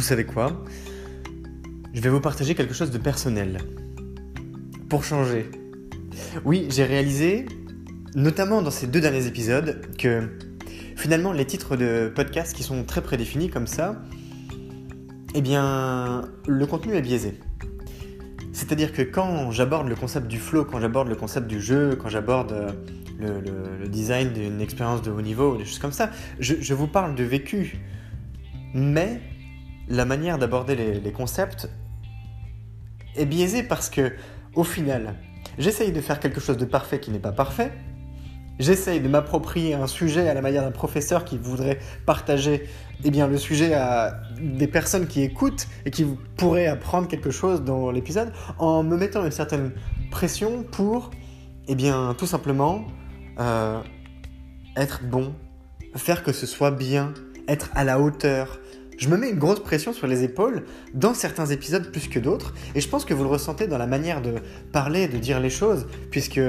[0.00, 0.64] Vous savez quoi?
[1.92, 3.58] Je vais vous partager quelque chose de personnel.
[4.88, 5.50] Pour changer.
[6.46, 7.44] Oui, j'ai réalisé,
[8.14, 10.38] notamment dans ces deux derniers épisodes, que
[10.96, 14.02] finalement les titres de podcasts qui sont très prédéfinis comme ça,
[15.34, 17.38] eh bien, le contenu est biaisé.
[18.54, 22.08] C'est-à-dire que quand j'aborde le concept du flow, quand j'aborde le concept du jeu, quand
[22.08, 22.52] j'aborde
[23.20, 23.40] euh,
[23.82, 27.14] le, design d'une expérience de haut niveau, des choses comme ça, je, je vous parle
[27.14, 27.76] de vécu.
[28.72, 29.20] Mais
[29.90, 31.68] la manière d'aborder les, concepts
[33.16, 34.12] est biaisée parce que,
[34.54, 35.16] au final,
[35.58, 37.72] j'essaye de faire quelque chose de parfait qui n'est pas parfait.
[38.60, 42.68] J'essaye de m'approprier un sujet à la manière d'un professeur qui voudrait partager
[43.04, 47.64] eh bien, le sujet à des personnes qui écoutent et qui pourraient apprendre quelque chose
[47.64, 49.72] dans l'épisode en me mettant une certaine
[50.10, 51.10] pression pour,
[51.66, 51.76] eh
[52.18, 52.84] tout simplement,
[53.40, 53.80] euh,
[54.76, 55.34] être bon,
[55.96, 57.14] faire que ce soit bien,
[57.48, 58.60] être à la hauteur,
[59.00, 62.52] je me mets une grosse pression sur les épaules dans certains épisodes plus que d'autres,
[62.74, 64.34] et je pense que vous le ressentez dans la manière de
[64.72, 66.40] parler, de dire les choses, puisque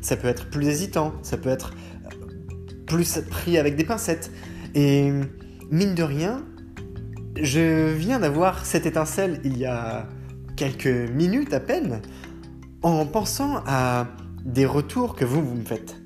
[0.00, 1.72] ça peut être plus hésitant, ça peut être
[2.04, 2.14] euh,
[2.86, 4.30] plus pris avec des pincettes.
[4.76, 5.10] Et
[5.72, 6.44] mine de rien,
[7.42, 10.08] je viens d'avoir cette étincelle il y a
[10.54, 12.02] quelques minutes à peine,
[12.82, 14.06] en pensant à
[14.44, 15.96] des retours que vous, vous me faites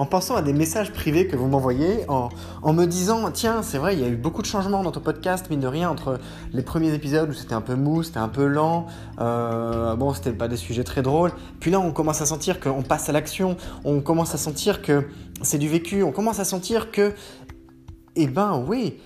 [0.00, 2.30] en pensant à des messages privés que vous m'envoyez, en,
[2.72, 5.50] me disant tiens, c'est vrai, il y a eu beaucoup de changements dans ton podcast,
[5.50, 6.18] mine de rien, entre
[6.54, 8.86] les premiers épisodes où c'était un peu mou, c'était un peu lent,
[9.20, 11.32] euh, bon, c'était pas des sujets très drôles.
[11.60, 15.06] Puis là, on commence à sentir qu'on passe à l'action, on commence à sentir que
[15.42, 17.12] c'est du vécu, on commence à sentir que,
[18.16, 18.96] eh ben oui,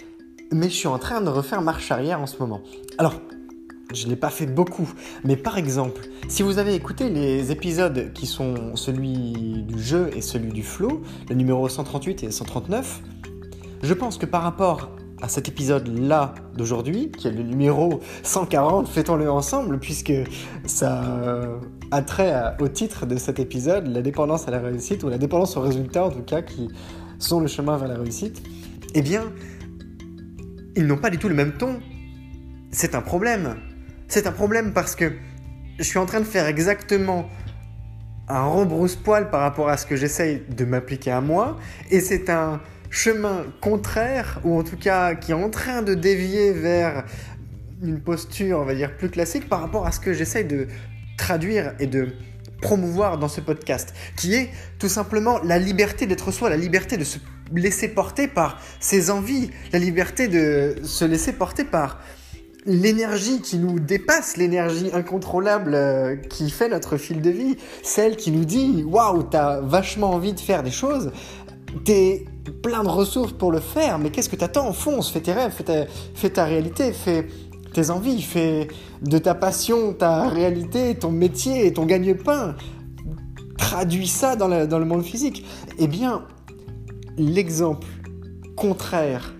[0.52, 2.60] mais je suis en train de refaire marche arrière en ce moment.
[2.98, 3.14] Alors,
[3.94, 4.92] je ne l'ai pas fait beaucoup.
[5.24, 10.20] Mais par exemple, si vous avez écouté les épisodes qui sont celui du jeu et
[10.20, 13.02] celui du flow, le numéro 138 et 139,
[13.82, 14.90] je pense que par rapport
[15.22, 20.12] à cet épisode-là d'aujourd'hui, qui est le numéro 140, fêtons-le ensemble, puisque
[20.66, 21.02] ça
[21.90, 25.56] a trait au titre de cet épisode, la dépendance à la réussite, ou la dépendance
[25.56, 26.68] aux résultats en tout cas, qui
[27.18, 28.42] sont le chemin vers la réussite,
[28.94, 29.22] eh bien,
[30.76, 31.80] ils n'ont pas du tout le même ton.
[32.70, 33.56] C'est un problème.
[34.08, 35.12] C'est un problème parce que
[35.78, 37.28] je suis en train de faire exactement
[38.28, 41.58] un rebrousse-poil par rapport à ce que j'essaye de m'appliquer à moi,
[41.90, 42.60] et c'est un
[42.90, 47.04] chemin contraire, ou en tout cas qui est en train de dévier vers
[47.82, 50.68] une posture, on va dire, plus classique par rapport à ce que j'essaye de
[51.18, 52.14] traduire et de
[52.62, 57.04] promouvoir dans ce podcast, qui est tout simplement la liberté d'être soi, la liberté de
[57.04, 57.18] se
[57.52, 62.00] laisser porter par ses envies, la liberté de se laisser porter par
[62.66, 68.30] l'énergie qui nous dépasse, l'énergie incontrôlable euh, qui fait notre fil de vie, celle qui
[68.30, 71.12] nous dit waouh, t'as vachement envie de faire des choses,
[71.84, 72.24] t'es
[72.62, 75.52] plein de ressources pour le faire, mais qu'est-ce que t'attends Fonce, fais tes rêves,
[76.14, 77.26] fais ta, réalité, fais
[77.72, 78.68] tes envies, fais
[79.02, 82.54] de ta passion ta réalité, ton métier, ton gagne-pain.
[83.58, 85.44] Traduis ça dans le monde physique.
[85.78, 86.26] Eh bien,
[87.16, 87.86] l'exemple
[88.56, 89.34] contraire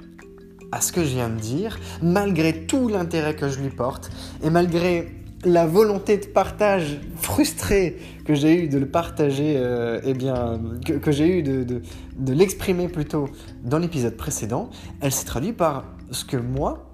[0.75, 4.11] à ce que je viens de dire, malgré tout l'intérêt que je lui porte,
[4.43, 5.09] et malgré
[5.44, 11.12] la volonté de partage frustrée que j'ai eu de le partager, euh, eh bien, que,
[11.12, 13.29] j'ai eu de, de, l'exprimer plutôt
[13.62, 14.69] dans l'épisode précédent,
[15.00, 16.91] elle s'est traduite par ce que moi,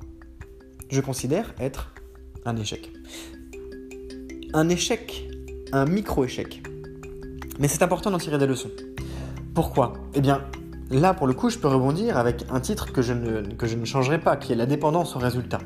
[0.91, 1.95] je considère être
[2.45, 2.91] un échec.
[4.53, 5.27] Un échec,
[5.73, 6.63] un micro-échec.
[7.59, 8.71] Mais c'est important d'en tirer des leçons.
[9.55, 9.95] Pourquoi?
[10.15, 10.43] Eh bien,
[10.91, 14.37] là, pour le coup, je peux rebondir avec un titre que je ne, changerai pas,
[14.37, 15.59] qui est la dépendance au résultat.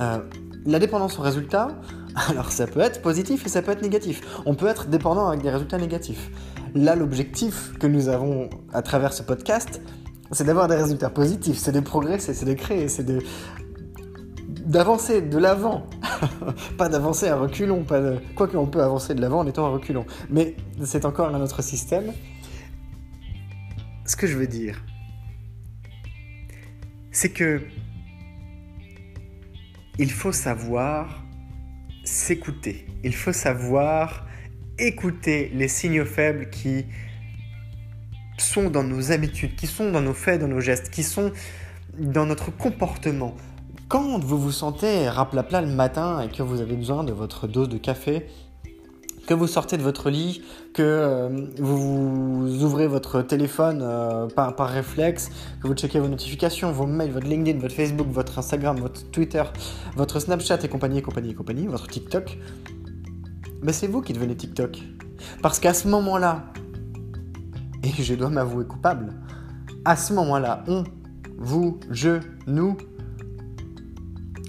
[0.00, 0.18] Euh,
[0.64, 1.68] la dépendance au résultat,
[2.28, 4.22] alors ça peut être positif et ça peut être négatif.
[4.46, 6.30] On peut être dépendant avec des résultats négatifs.
[6.74, 9.80] Là, l'objectif que nous avons à travers ce podcast,
[10.32, 13.20] c'est d'avoir des résultats positifs, c'est de progresser, c'est de créer, c'est de
[14.66, 15.86] d'avancer de l'avant,
[16.76, 18.16] pas d'avancer à reculons, pas de...
[18.34, 21.62] quoi qu'on peut avancer de l'avant en étant à reculons, mais c'est encore un autre
[21.62, 22.12] système.
[24.06, 24.80] Ce que je veux dire,
[27.10, 27.62] c'est que
[29.98, 31.24] il faut savoir
[32.04, 32.86] s'écouter.
[33.02, 34.26] Il faut savoir
[34.78, 36.84] écouter les signaux faibles qui
[38.38, 41.32] sont dans nos habitudes, qui sont dans nos faits, dans nos gestes, qui sont
[41.98, 43.34] dans notre comportement.
[43.88, 47.68] Quand vous vous sentez raplapla le matin et que vous avez besoin de votre dose
[47.68, 48.26] de café,
[49.26, 50.42] que vous sortez de votre lit,
[50.72, 55.30] que euh, vous ouvrez votre téléphone euh, par, réflexe,
[55.60, 59.42] que vous checkez vos notifications, vos mails, votre LinkedIn, votre Facebook, votre Instagram, votre Twitter,
[59.96, 62.38] votre Snapchat et compagnie, et compagnie, et compagnie, votre TikTok,
[63.72, 64.78] c'est vous qui devenez TikTok.
[65.42, 66.44] Parce qu'à ce moment-là,
[67.82, 69.12] et je dois m'avouer coupable,
[69.84, 70.84] à ce moment-là, on,
[71.36, 72.76] vous, je, nous,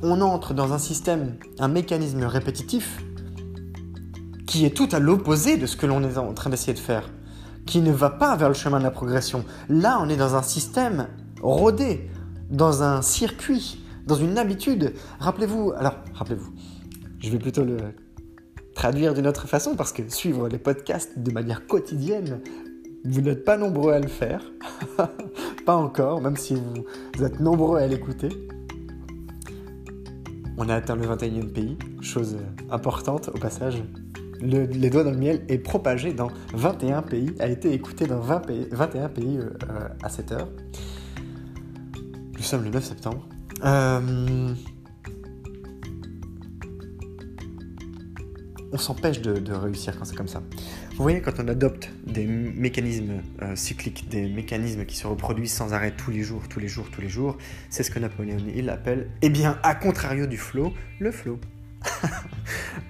[0.03, 3.03] on entre dans un système, un mécanisme répétitif
[4.47, 7.11] qui est tout à l'opposé de ce que l'on est en train d'essayer de faire,
[7.67, 9.45] qui ne va pas vers le chemin de la progression.
[9.69, 11.09] Là, on est dans un système
[11.41, 12.09] rodé,
[12.49, 14.93] dans un circuit, dans une habitude.
[15.19, 16.51] Rappelez-vous, alors, rappelez-vous,
[17.19, 17.77] je vais plutôt le
[18.73, 22.39] traduire d'une autre façon parce que suivre les podcasts de manière quotidienne,
[23.03, 24.41] vous n'êtes pas nombreux à le faire.
[25.65, 28.29] pas encore, même si vous êtes nombreux à l'écouter.
[30.57, 32.37] On a atteint le 21e pays, chose
[32.71, 33.83] importante au passage
[34.41, 38.39] les doigts dans le miel est propagé dans 21 pays, a été écouté dans 20
[38.41, 40.49] pays, 21 pays euh, euh, à cette heure.
[42.33, 43.27] Nous sommes le 9 septembre.
[43.65, 44.53] Euh,
[48.71, 50.43] on s'empêche de, réussir quand c'est comme ça.
[50.91, 53.21] Vous voyez, quand on adopte des mécanismes
[53.55, 57.01] cycliques, des mécanismes qui se reproduisent sans arrêt tous les jours, tous les jours, tous
[57.01, 57.37] les jours,
[57.69, 61.39] c'est ce que Napoléon Hill appelle, eh bien, à contrario du flow, le flow.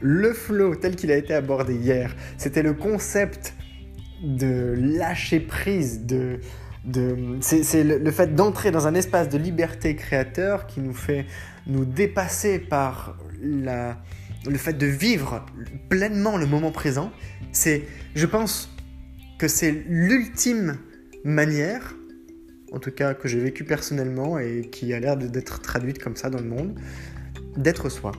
[0.01, 3.53] le flow tel qu'il a été abordé hier, c'était le concept
[4.21, 6.39] de lâcher prise, de,
[7.41, 11.25] c'est le, fait d'entrer dans un espace de liberté créateur qui nous fait
[11.67, 13.97] nous dépasser par la,
[14.47, 15.45] le fait de vivre
[15.89, 17.11] pleinement le moment présent.
[17.51, 17.83] C'est,
[18.15, 18.73] je pense
[19.37, 20.77] que c'est l'ultime
[21.23, 21.95] manière,
[22.71, 26.29] en tout cas que j'ai vécu personnellement et qui a l'air d'être traduite comme ça
[26.29, 26.79] dans le monde,
[27.57, 28.13] d'être soi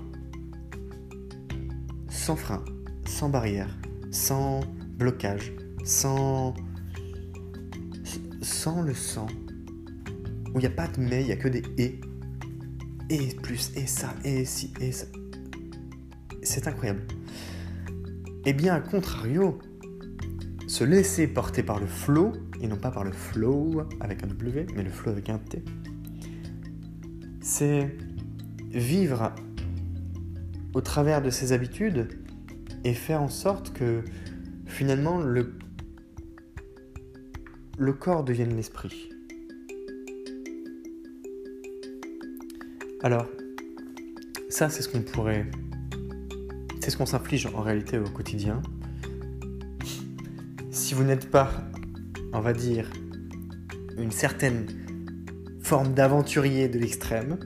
[2.18, 2.64] sans frein,
[3.06, 3.78] sans barrière,
[4.10, 4.60] sans
[4.98, 5.52] blocage,
[5.84, 6.52] sans,
[8.42, 9.28] sans le sang,
[10.52, 12.00] où il n'y a pas de mais, il n'y a que des et.
[13.08, 15.06] Et plus, et ça, et si, et ça.
[16.42, 17.02] C'est incroyable.
[18.44, 19.58] Eh bien, à contrario,
[20.66, 24.66] se laisser porter par le flow, et non pas par le flow avec un W,
[24.74, 25.64] mais le flow avec un T,
[27.40, 27.96] c'est
[28.70, 29.32] vivre
[30.74, 32.08] au travers de ses habitudes
[32.84, 34.02] et faire en sorte que
[34.66, 35.54] finalement le,
[37.78, 39.10] le corps devienne l'esprit.
[43.02, 43.26] Alors,
[44.48, 45.46] ça c'est ce qu'on pourrait...
[46.80, 48.62] C'est ce qu'on s'inflige en réalité au quotidien.
[50.70, 51.50] Si vous n'êtes pas,
[52.32, 52.90] on va dire,
[53.98, 54.64] une certaine
[55.60, 57.38] forme d'aventurier de l'extrême,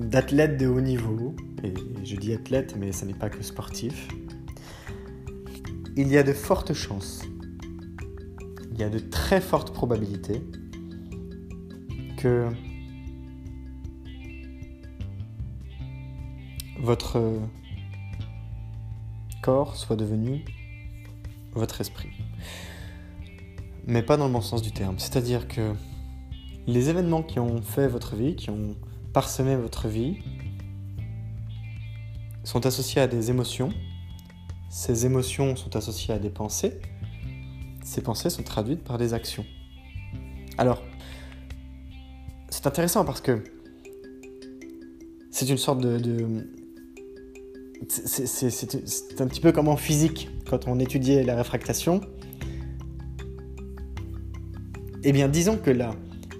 [0.00, 1.72] d'athlète de haut niveau, et
[2.04, 4.08] je dis athlète, mais ce n'est pas que sportif,
[5.96, 7.22] il y a de fortes chances,
[8.72, 10.42] il y a de très fortes probabilités
[12.16, 12.48] que
[16.80, 17.20] votre
[19.42, 20.44] corps soit devenu
[21.52, 22.10] votre esprit.
[23.86, 24.98] Mais pas dans le bon sens du terme.
[24.98, 25.72] C'est-à-dire que
[26.66, 28.76] les événements qui ont fait votre vie, qui ont
[29.12, 30.18] parsemé votre vie,
[32.44, 33.70] sont associées à des émotions,
[34.70, 36.80] ces émotions sont associées à des pensées,
[37.84, 39.44] ces pensées sont traduites par des actions.
[40.58, 40.82] Alors,
[42.48, 43.42] c'est intéressant parce que
[45.30, 46.46] c'est une sorte de...
[47.88, 52.00] c'est un petit peu comme en physique, quand on étudiait la réfractation.
[55.02, 55.94] Eh bien, disons que là,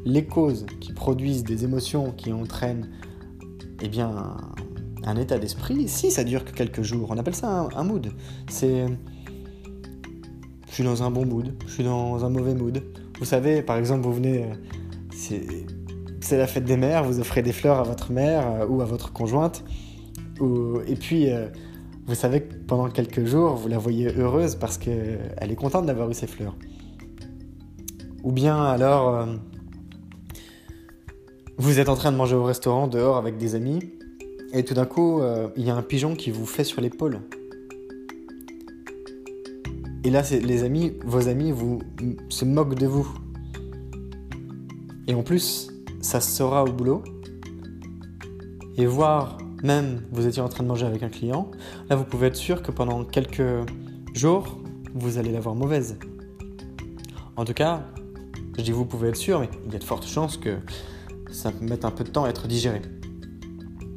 [0.05, 2.89] les causes qui produisent des émotions qui entraînent
[3.83, 4.37] eh bien,
[5.05, 8.13] un, état d'esprit, si ça dure que quelques jours, on appelle ça un, mood.
[8.49, 8.87] C'est.
[10.69, 12.83] Je suis dans un bon mood, je suis dans un mauvais mood.
[13.19, 14.47] Vous savez, par exemple, vous venez.
[15.13, 15.47] C'est
[16.21, 18.85] c'est la fête des mères, vous offrez des fleurs à votre mère euh, ou à
[18.85, 19.65] votre conjointe.
[20.87, 21.49] et puis, euh,
[22.07, 26.11] vous savez que pendant quelques jours, vous la voyez heureuse parce qu'elle est contente d'avoir
[26.11, 26.57] eu ces fleurs.
[28.23, 29.27] Ou bien alors, euh,
[31.61, 33.81] vous êtes en train de manger au restaurant dehors avec des amis,
[34.55, 35.21] et tout d'un coup,
[35.57, 37.21] il y a un pigeon qui vous fait sur l'épaule.
[40.03, 41.81] Et là, les amis, vos amis vous,
[42.31, 43.07] se moquent de vous.
[45.07, 47.05] Et en plus, ça sera au boulot,
[48.79, 51.51] et voir même vous étiez en train de manger avec un client,
[51.91, 53.69] là vous pouvez être sûr que pendant quelques
[54.15, 54.57] jours,
[54.95, 55.99] vous allez l'avoir mauvaise.
[57.37, 57.83] En tout cas,
[58.57, 60.57] je dis vous pouvez être sûr, mais il y a de fortes chances que
[61.41, 62.83] ça mette un peu de temps à être digéré.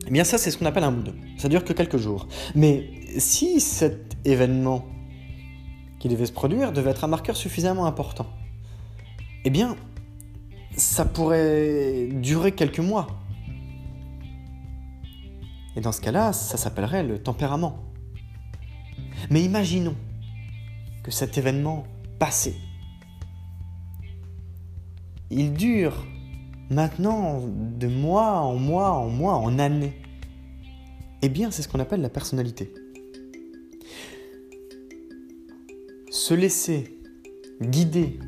[0.08, 1.14] Eh bien ça, c'est ce qu'on appelle un mood.
[1.38, 2.28] Ça dure que quelques jours.
[2.56, 4.86] Mais si cet événement
[6.00, 8.28] qui devait se produire devait être un marqueur suffisamment important,
[9.44, 9.76] eh bien,
[10.78, 13.08] ça pourrait durer quelques mois.
[15.76, 17.84] Et dans ce cas-là, ça s'appellerait le tempérament.
[19.30, 19.96] Mais imaginons
[21.04, 21.84] que cet événement
[22.20, 22.56] passé,
[25.30, 26.06] il dure
[26.74, 27.42] maintenant
[27.80, 29.94] de mois en mois en mois en années.
[31.22, 32.74] Eh bien, c'est ce qu'on appelle la personnalité.
[36.12, 37.00] Se laisser
[37.62, 38.20] guider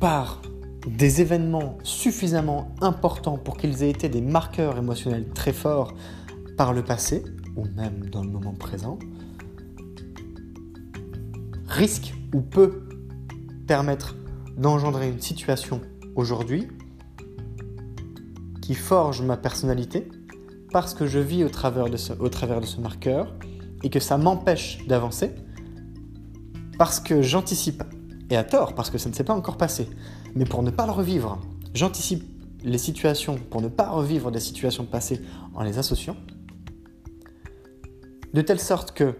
[0.00, 0.40] par
[0.86, 5.92] des événements suffisamment importants pour qu'ils aient été des marqueurs émotionnels très forts
[6.56, 7.22] par le passé,
[7.56, 8.98] ou même dans le moment présent,
[11.66, 12.88] risque ou peut
[13.66, 14.16] permettre
[14.56, 15.80] d'engendrer une situation
[16.16, 16.68] aujourd'hui
[18.68, 20.10] qui forge ma personnalité
[20.72, 23.34] parce que je vis au travers de ce, au travers de ce marqueur
[23.82, 25.30] et que ça m'empêche d'avancer
[26.76, 27.82] parce que j'anticipe,
[28.28, 29.88] et à tort, parce que ça ne s'est pas encore passé,
[30.34, 31.40] mais pour ne pas le revivre,
[31.72, 32.22] j'anticipe
[32.62, 35.22] les situations pour ne pas revivre des situations passées
[35.54, 36.16] en les associant,
[38.34, 39.14] de telle sorte que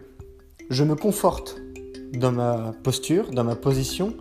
[0.68, 1.56] je me conforte
[2.12, 4.14] dans ma posture, dans ma position,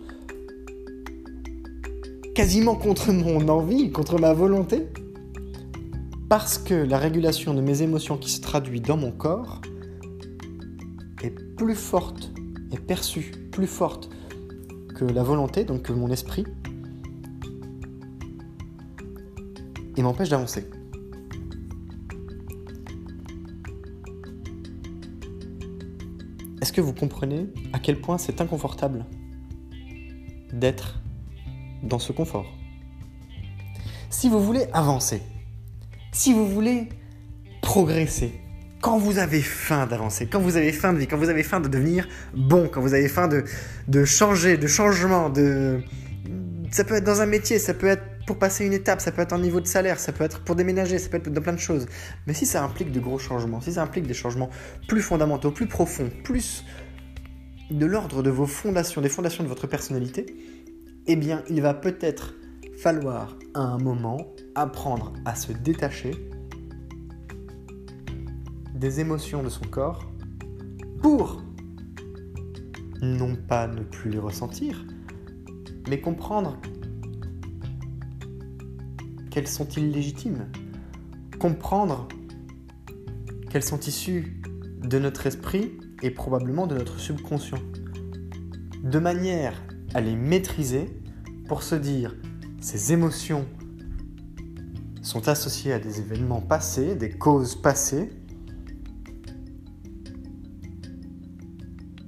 [2.34, 4.88] quasiment contre mon envie, contre ma volonté,
[6.28, 9.62] parce que la régulation de mes émotions qui se traduit dans mon corps
[11.22, 12.32] est plus forte,
[12.70, 14.10] est perçue plus forte
[14.94, 16.44] que la volonté, donc que mon esprit,
[19.96, 20.68] et m'empêche d'avancer.
[26.60, 29.06] Est-ce que vous comprenez à quel point c'est inconfortable
[30.52, 31.00] d'être
[31.82, 32.46] dans ce confort?
[34.10, 35.22] Si vous voulez avancer,
[36.12, 36.88] si vous voulez
[37.62, 38.32] progresser,
[38.80, 41.60] quand vous avez faim d'avancer, quand vous avez faim de vie, quand vous avez faim
[41.60, 45.80] de devenir bon, quand vous avez faim de, changer, de changement, de...
[46.70, 49.22] Ça peut être dans un métier, ça peut être pour passer une étape, ça peut
[49.22, 51.54] être un niveau de salaire, ça peut être pour déménager, ça peut être dans plein
[51.54, 51.86] de choses.
[52.26, 54.50] Mais si ça implique de gros changements, si ça implique des changements
[54.86, 56.64] plus fondamentaux, plus profonds, plus
[57.70, 60.26] de l'ordre de vos fondations, des fondations de votre personnalité,
[61.06, 62.34] eh bien, il va peut-être
[62.82, 64.28] falloir à un moment
[64.60, 66.12] apprendre à se détacher
[68.74, 70.10] des émotions de son corps
[71.02, 71.42] pour
[73.00, 74.84] non pas ne plus les ressentir,
[75.88, 76.58] mais comprendre
[79.30, 80.46] qu'elles sont illégitimes,
[81.38, 82.08] comprendre
[83.50, 84.42] qu'elles sont issues
[84.82, 87.62] de notre esprit et probablement de notre subconscient,
[88.82, 89.62] de manière
[89.94, 91.00] à les maîtriser
[91.46, 92.16] pour se dire
[92.60, 93.46] ces émotions
[95.08, 98.10] sont associées à des événements passés, des causes passées,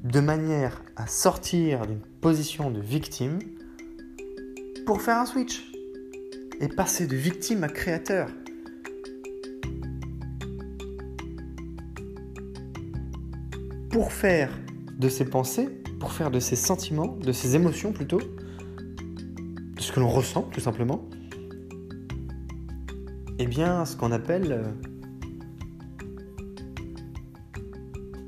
[0.05, 3.39] de manière à sortir d'une position de victime
[4.85, 5.73] pour faire un switch
[6.61, 8.29] et passer de victime à créateur.
[13.91, 14.51] Pour faire
[14.99, 20.01] de ses pensées, pour faire de ses sentiments, de ses émotions plutôt, de ce que
[20.01, 21.09] l'on ressent tout simplement,
[23.43, 24.71] eh bien ce qu'on appelle euh,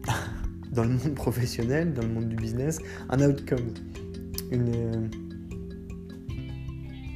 [0.73, 2.79] dans le monde professionnel, dans le monde du business,
[3.11, 3.75] un outcome,
[4.55, 5.09] euh,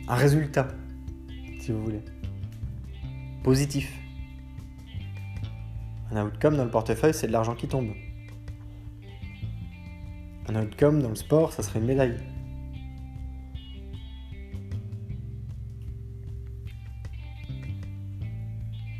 [0.08, 0.68] un résultat,
[1.58, 2.02] si vous voulez,
[3.42, 3.90] positif.
[6.12, 7.92] Un outcome dans le portefeuille, c'est de l'argent qui tombe.
[10.48, 12.18] Un outcome dans le sport, ça serait une médaille.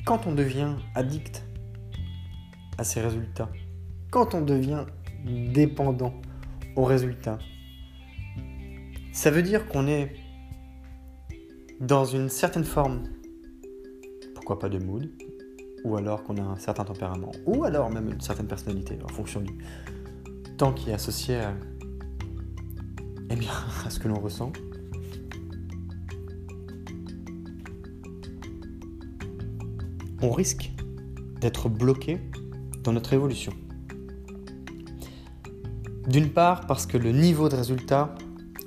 [0.06, 1.42] Quand on devient addict
[2.78, 3.50] à ces résultats,
[4.12, 4.84] quand on devient
[5.24, 6.14] dépendant
[6.76, 7.40] aux résultats,
[9.12, 10.14] ça veut dire qu'on est
[11.80, 13.02] dans une certaine forme,
[14.36, 15.10] pourquoi pas de mood,
[15.82, 19.40] ou alors qu'on a un certain tempérament, ou alors même une certaine personnalité, en fonction
[19.40, 19.58] du
[20.56, 21.52] temps qui est associé à,
[23.28, 23.50] eh bien,
[23.84, 24.52] à ce que l'on ressent.
[30.22, 30.72] On risque
[31.40, 32.18] d'être bloqué
[32.82, 33.52] dans notre évolution.
[36.08, 38.14] D'une part parce que le niveau de résultat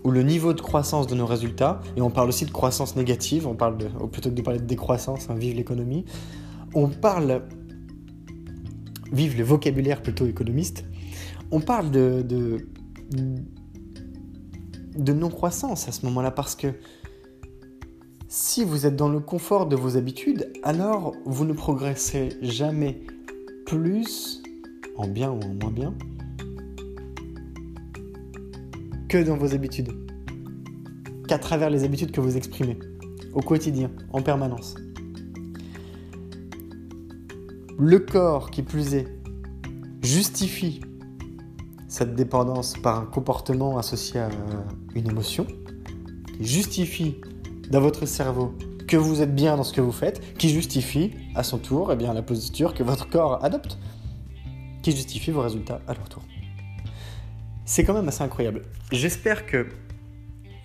[0.04, 3.48] ou le niveau de croissance de nos résultats, et on parle aussi de croissance négative,
[3.48, 3.78] on parle
[4.12, 6.06] plutôt que de parler de décroissance, hein, vive l'économie,
[6.74, 7.44] on parle,
[9.12, 10.86] vive le vocabulaire plutôt économiste,
[11.52, 12.68] on parle de
[14.96, 16.68] non-croissance à ce moment-là parce que
[18.32, 23.02] si vous êtes dans le confort de vos habitudes, alors vous ne progressez jamais
[23.66, 24.44] plus,
[24.96, 25.96] en bien ou en moins bien,
[29.10, 29.92] que dans vos habitudes,
[31.28, 32.78] qu'à travers les habitudes que vous exprimez,
[33.34, 34.76] au quotidien, en permanence.
[37.80, 39.08] Le corps, qui plus est,
[40.04, 40.82] justifie
[41.88, 44.30] cette dépendance par un comportement associé à
[44.94, 45.48] une émotion,
[46.38, 47.16] qui justifie
[47.70, 48.56] dans votre cerveau
[48.88, 51.96] que vous êtes bien dans ce que vous faites, qui justifie à son tour eh
[51.96, 53.78] bien, la posture que votre corps adopte,
[54.82, 56.24] qui justifie vos résultats à leur tour.
[57.66, 58.64] C'est quand même assez incroyable.
[58.92, 59.68] J'espère que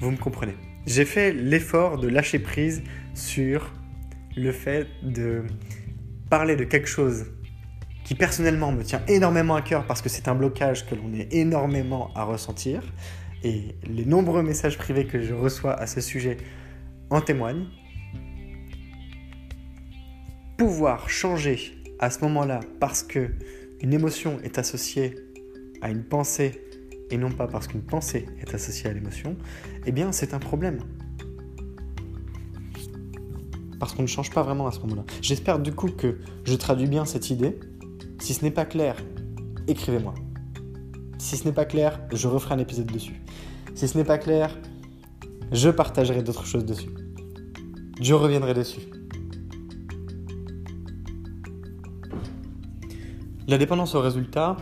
[0.01, 0.55] vous me comprenez.
[0.87, 2.83] J'ai fait l'effort de lâcher prise
[3.15, 3.73] sur
[4.37, 5.45] le fait de
[6.31, 7.27] parler de quelque chose
[8.05, 11.33] qui personnellement me tient énormément à cœur parce que c'est un blocage que l'on est
[11.33, 12.83] énormément à ressentir.
[13.43, 16.39] Et les nombreux messages privés que je reçois à ce sujet
[17.11, 17.67] en témoignent.
[20.57, 23.31] Pouvoir changer à ce moment-là parce que
[23.81, 25.15] une émotion est associée
[25.83, 26.63] à une pensée
[27.11, 29.37] et non pas parce qu'une pensée est associée à l'émotion,
[29.87, 30.79] eh bien c'est un problème.
[33.79, 35.05] Parce qu'on ne change pas vraiment à ce moment-là.
[35.21, 37.59] J'espère du coup que je traduis bien cette idée.
[38.19, 38.97] Si ce n'est pas clair,
[39.69, 40.15] écrivez-moi.
[41.19, 43.21] Si ce n'est pas clair, je referai un épisode dessus.
[43.75, 44.57] Si ce n'est pas clair,
[45.55, 46.91] je partagerai d'autres choses dessus.
[48.01, 48.81] Je reviendrai dessus.
[53.47, 54.57] La dépendance au résultat,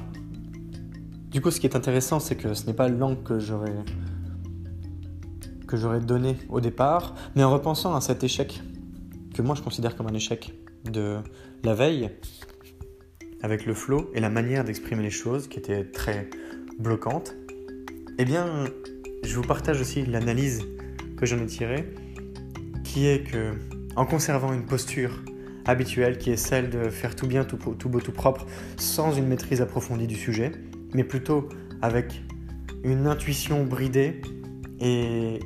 [1.31, 3.85] du coup, ce qui est intéressant, c'est que ce n'est pas l'angle que j'aurais
[5.66, 8.61] que j'aurais donné au départ, mais en repensant à cet échec
[9.33, 10.52] que moi je considère comme un échec
[10.85, 11.16] de
[11.64, 12.11] la veille,
[13.42, 16.28] avec le flow et la manière d'exprimer les choses qui était très
[16.78, 17.35] bloquante,
[18.18, 18.66] eh bien,
[19.24, 20.62] je vous partage aussi l'analyse
[21.23, 21.85] que j'en ai tirée,
[22.83, 23.53] qui est que
[23.95, 25.23] en conservant une posture
[25.65, 28.45] habituelle qui est celle de faire tout bien, tout, tout beau, tout propre,
[28.77, 30.51] sans une maîtrise approfondie du sujet,
[30.95, 31.49] mais plutôt
[31.81, 32.25] avec
[32.83, 34.21] une intuition bridée
[34.81, 35.39] et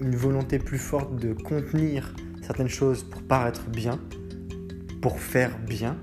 [0.00, 2.12] une volonté plus forte de contenir
[2.42, 4.00] certaines choses pour paraître bien,
[5.00, 5.96] pour faire bien,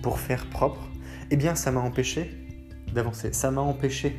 [0.00, 0.88] pour faire propre,
[1.32, 2.30] eh bien ça m'a empêché
[2.94, 4.14] d'avancer, ça m'a empêché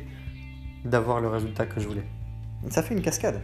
[0.84, 2.04] d'avoir le résultat que je voulais.
[2.70, 3.40] Ça fait une cascade.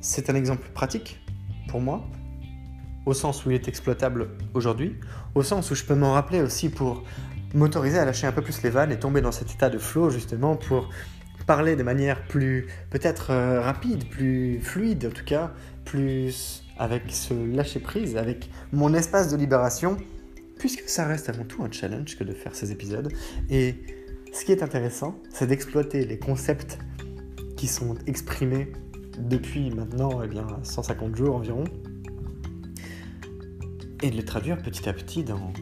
[0.00, 1.20] C'est un exemple pratique
[1.68, 2.06] pour moi
[3.06, 4.96] au sens où il est exploitable aujourd'hui,
[5.34, 7.04] au sens où je peux m'en rappeler aussi pour
[7.54, 10.10] m'autoriser à lâcher un peu plus les vannes et tomber dans cet état de flow
[10.10, 10.90] justement pour
[11.46, 15.52] parler de manière plus peut-être euh, rapide, plus fluide en tout cas,
[15.84, 19.96] plus avec ce lâcher prise, avec mon espace de libération,
[20.58, 23.12] puisque ça reste avant tout un challenge que de faire ces épisodes.
[23.48, 23.76] Et
[24.36, 26.78] ce qui est intéressant, c'est d'exploiter les concepts
[27.56, 28.70] qui sont exprimés
[29.18, 31.64] depuis maintenant eh bien, 150 jours environ,
[34.02, 35.52] et de les traduire petit à petit dans,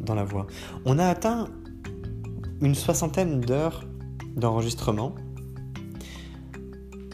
[0.00, 0.46] dans la voix.
[0.86, 1.48] On a atteint
[2.62, 3.84] une soixantaine d'heures
[4.34, 5.14] d'enregistrement.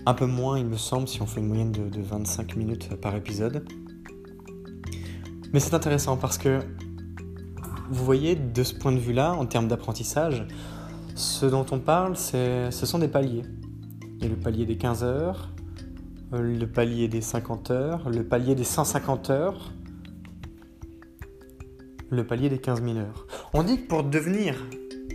[0.07, 2.94] Un peu moins, il me semble, si on fait une moyenne de, de 25 minutes
[2.94, 3.66] par épisode.
[5.52, 6.61] Mais c'est intéressant parce que,
[7.90, 10.46] vous voyez, de ce point de vue-là, en termes d'apprentissage,
[11.18, 13.42] ce dont on parle, ce sont des paliers.
[14.16, 15.52] Il y a le palier des 15 heures,
[16.31, 19.72] le palier des 50 heures, le palier des 150 heures,
[22.11, 23.26] le palier des 15 000 heures.
[23.52, 24.54] On dit que pour devenir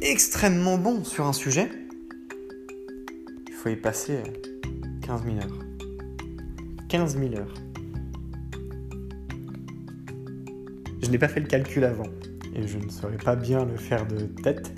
[0.01, 1.69] extrêmement bon sur un sujet,
[3.47, 4.23] il faut y passer
[5.03, 5.59] 15 000 heures.
[6.89, 7.53] 15 000 heures.
[11.01, 12.09] Je n'ai pas fait le calcul avant
[12.53, 14.73] et je ne saurais pas bien le faire de tête.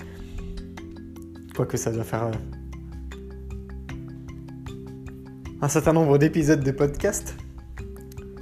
[1.56, 2.32] Quoique ça doit faire euh,
[5.62, 7.34] un certain nombre d'épisodes de podcast.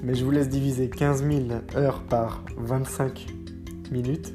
[0.02, 1.46] Mais je vous laisse diviser 15 000
[1.76, 3.28] heures par 25
[3.92, 4.34] minutes.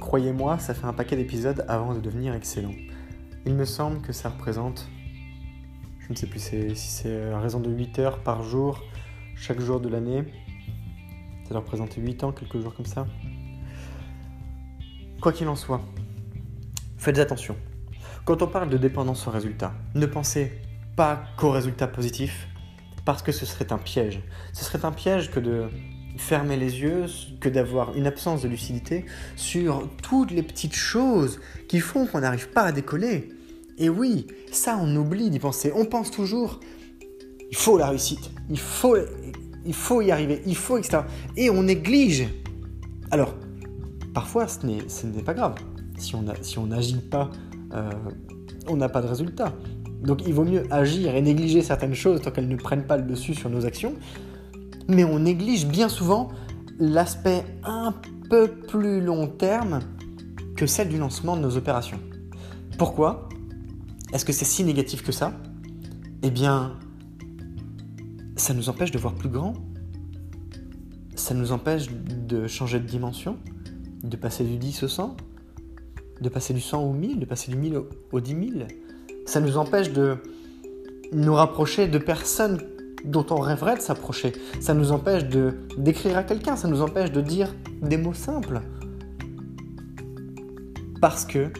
[0.00, 2.74] Croyez-moi, ça fait un paquet d'épisodes avant de devenir excellent.
[3.46, 4.88] Il me semble que ça représente,
[6.00, 8.82] je ne sais plus si c'est à raison de 8 heures par jour,
[9.36, 10.24] chaque jour de l'année.
[11.44, 13.06] Ça doit représenter 8 ans, quelques jours comme ça.
[15.20, 15.80] Quoi qu'il en soit,
[17.04, 17.54] faites attention.
[18.24, 20.50] Quand on parle de dépendance au résultat, ne pensez
[20.96, 22.48] pas qu'aux résultats positifs,
[23.04, 24.22] parce que ce serait un piège.
[24.54, 25.68] Ce serait un piège que de
[26.16, 27.04] fermer les yeux,
[27.40, 29.04] que d'avoir une absence de lucidité
[29.36, 33.28] sur toutes les petites choses qui font qu'on n'arrive pas à décoller.
[33.76, 35.72] Et oui, ça on oublie d'y penser.
[35.74, 36.60] On pense toujours,
[37.50, 38.96] il faut la réussite, il faut,
[39.66, 41.02] il faut y arriver, il faut, etc.
[41.36, 42.28] Et on néglige.
[43.10, 43.34] Alors,
[44.14, 45.56] parfois ce n'est pas grave.
[46.04, 47.30] Si on n'agit pas,
[47.72, 47.90] euh,
[48.68, 49.52] on n'a pas de résultat.
[50.02, 53.04] Donc il vaut mieux agir et négliger certaines choses tant qu'elles ne prennent pas le
[53.04, 53.94] dessus sur nos actions.
[54.88, 56.28] Mais on néglige bien souvent
[56.78, 57.94] l'aspect un
[58.28, 59.80] peu plus long terme
[60.56, 61.98] que celle du lancement de nos opérations.
[62.78, 63.28] Pourquoi?
[64.12, 65.32] Est-ce que c'est si négatif que ça?
[66.22, 66.78] Eh bien,
[68.36, 69.54] ça nous empêche de voir plus grand.
[71.14, 73.38] Ça nous empêche de changer de dimension,
[74.02, 75.16] de passer du 10 au 100,
[76.20, 77.80] de passer du 100 au 1000, de passer du 1000
[78.12, 78.66] au 10 000
[79.26, 80.16] ça nous empêche de
[81.12, 82.58] nous rapprocher de personnes
[83.04, 84.32] dont on rêverait de s'approcher.
[84.60, 88.60] Ça nous empêche de d'écrire à quelqu'un, ça nous empêche de dire des mots simples.
[91.00, 91.50] Parce que,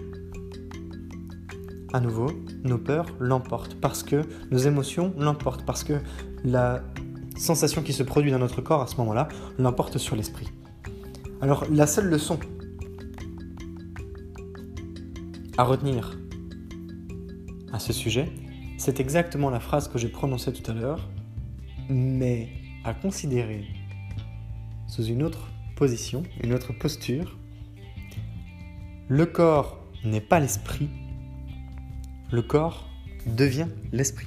[1.92, 2.30] à nouveau,
[2.64, 5.94] nos peurs l'emportent, parce que nos émotions l'emportent, parce que
[6.44, 6.82] la
[7.36, 10.50] sensation qui se produit dans notre corps à ce moment-là l'emporte sur l'esprit.
[11.40, 12.38] Alors la seule leçon
[15.56, 16.18] à retenir
[17.72, 18.30] à ce sujet,
[18.78, 21.08] c'est exactement la phrase que j'ai prononcée tout à l'heure,
[21.88, 22.48] mais
[22.84, 23.64] à considérer
[24.88, 27.38] sous une autre position, une autre posture.
[29.08, 30.88] Le corps n'est pas l'esprit,
[32.32, 32.88] le corps
[33.26, 34.26] devient l'esprit.